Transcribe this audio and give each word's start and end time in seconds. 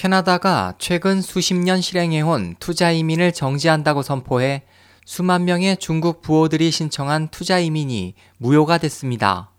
캐나다가 0.00 0.72
최근 0.78 1.20
수십 1.20 1.52
년 1.52 1.82
실행해온 1.82 2.56
투자 2.58 2.90
이민을 2.90 3.32
정지한다고 3.32 4.00
선포해 4.00 4.62
수만 5.04 5.44
명의 5.44 5.76
중국 5.76 6.22
부호들이 6.22 6.70
신청한 6.70 7.28
투자 7.28 7.58
이민이 7.58 8.14
무효가 8.38 8.78
됐습니다. 8.78 9.50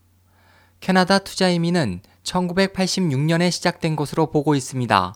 캐나다 0.80 1.20
투자 1.20 1.48
이민은 1.48 2.02
1986년에 2.24 3.52
시작된 3.52 3.96
것으로 3.96 4.32
보고 4.32 4.56
있습니다. 4.56 5.14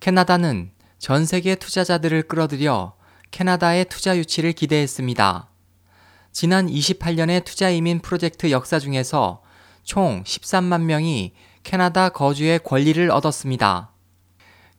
캐나다는 0.00 0.72
전 0.98 1.24
세계 1.24 1.54
투자자들을 1.54 2.22
끌어들여 2.22 2.96
캐나다의 3.30 3.84
투자 3.84 4.16
유치를 4.16 4.54
기대했습니다. 4.54 5.50
지난 6.32 6.66
28년의 6.66 7.44
투자 7.44 7.70
이민 7.70 8.00
프로젝트 8.00 8.50
역사 8.50 8.80
중에서 8.80 9.40
총 9.84 10.24
13만 10.24 10.80
명이 10.80 11.32
캐나다 11.62 12.08
거주의 12.08 12.58
권리를 12.58 13.08
얻었습니다. 13.08 13.91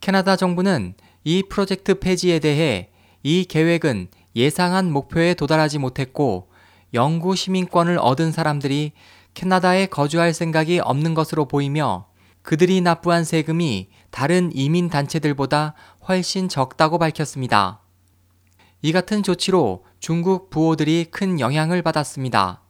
캐나다 0.04 0.35
정부는 0.35 0.95
이 1.23 1.43
프로젝트 1.48 1.98
폐지에 1.98 2.39
대해 2.39 2.89
이 3.23 3.45
계획은 3.45 4.09
예상한 4.35 4.91
목표에 4.91 5.34
도달하지 5.34 5.80
못했고 5.80 6.49
영구 6.94 7.38
시민권을 7.38 7.98
얻은 7.99 8.34
사람들이 8.34 8.91
캐나다에 9.34 9.85
거주할 9.85 10.34
생각이 10.34 10.81
없는 10.81 11.13
것으로 11.13 11.47
보이며 11.47 12.08
그들이 12.41 12.81
납부한 12.81 13.23
세금이 13.23 13.88
다른 14.11 14.52
이민 14.53 14.89
단체들보다 14.89 15.73
훨씬 16.05 16.49
적다고 16.49 16.97
밝혔습니다. 16.97 17.80
이 18.81 18.91
같은 18.91 19.23
조치로 19.23 19.85
중국 20.02 20.49
부호들이 20.49 21.05
큰 21.11 21.39
영향을 21.39 21.81
받았습니다. 21.81 22.61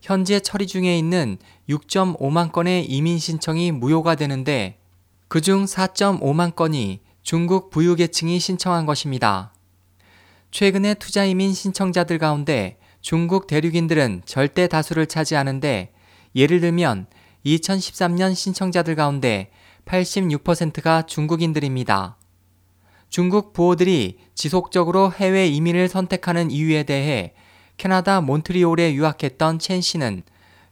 현재 0.00 0.38
처리 0.38 0.68
중에 0.68 0.96
있는 0.96 1.38
6.5만 1.68 2.52
건의 2.52 2.84
이민 2.84 3.18
신청이 3.18 3.72
무효가 3.72 4.14
되는데 4.14 4.78
그중 5.32 5.64
4.5만 5.64 6.54
건이 6.54 7.00
중국 7.22 7.70
부유계층이 7.70 8.38
신청한 8.38 8.84
것입니다. 8.84 9.54
최근에 10.50 10.92
투자 10.92 11.24
이민 11.24 11.54
신청자들 11.54 12.18
가운데 12.18 12.76
중국 13.00 13.46
대륙인들은 13.46 14.24
절대 14.26 14.68
다수를 14.68 15.06
차지하는데 15.06 15.94
예를 16.36 16.60
들면 16.60 17.06
2013년 17.46 18.34
신청자들 18.34 18.94
가운데 18.94 19.50
86%가 19.86 21.06
중국인들입니다. 21.06 22.18
중국 23.08 23.54
부호들이 23.54 24.18
지속적으로 24.34 25.12
해외 25.12 25.46
이민을 25.46 25.88
선택하는 25.88 26.50
이유에 26.50 26.82
대해 26.82 27.32
캐나다 27.78 28.20
몬트리올에 28.20 28.92
유학했던 28.92 29.60
첸 29.60 29.80
씨는 29.80 30.24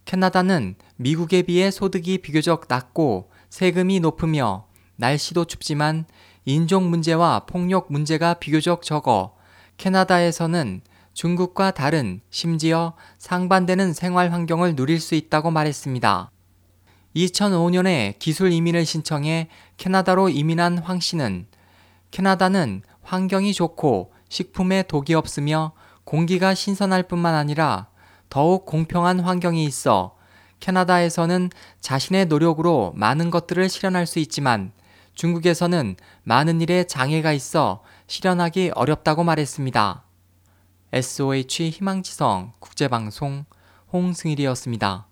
캐나다는 0.05 0.75
미국에 0.97 1.41
비해 1.41 1.71
소득이 1.71 2.19
비교적 2.19 2.67
낮고 2.69 3.31
세금이 3.51 4.01
높으며 4.01 4.67
날씨도 4.97 5.45
춥지만 5.45 6.07
인종 6.45 6.89
문제와 6.89 7.47
폭력 7.47 7.91
문제가 7.91 8.35
비교적 8.35 8.83
적어 8.83 9.35
캐나다에서는 9.77 10.81
중국과 11.13 11.73
다른 11.73 12.21
심지어 12.31 12.95
상반되는 13.19 13.93
생활 13.93 14.33
환경을 14.33 14.77
누릴 14.77 15.01
수 15.01 15.15
있다고 15.15 15.51
말했습니다. 15.51 16.31
2005년에 17.17 18.19
기술 18.21 18.53
이민을 18.53 18.87
신청해 18.87 19.49
캐나다로 19.77 20.29
이민한 20.29 20.79
황 20.79 21.01
씨는 21.01 21.47
캐나다는 22.13 22.83
환경이 23.03 23.53
좋고 23.53 24.13
식품에 24.29 24.85
독이 24.85 25.15
없으며 25.15 25.73
공기가 26.05 26.55
신선할 26.55 27.03
뿐만 27.05 27.35
아니라 27.35 27.89
더욱 28.29 28.65
공평한 28.65 29.19
환경이 29.19 29.65
있어 29.65 30.15
캐나다에서는 30.61 31.51
자신의 31.81 32.27
노력으로 32.27 32.93
많은 32.95 33.31
것들을 33.31 33.69
실현할 33.69 34.07
수 34.07 34.19
있지만 34.19 34.73
중국에서는 35.15 35.97
많은 36.23 36.61
일에 36.61 36.85
장애가 36.85 37.33
있어 37.33 37.83
실현하기 38.07 38.73
어렵다고 38.75 39.25
말했습니다. 39.25 40.05
SOH 40.93 41.71
희망지성 41.71 42.53
국제방송 42.59 43.45
홍승일이었습니다. 43.93 45.10